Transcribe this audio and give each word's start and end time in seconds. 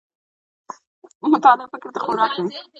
مطالعه 1.33 1.67
فکر 1.73 1.89
ته 1.93 1.99
خوراک 2.05 2.33
دی 2.45 2.57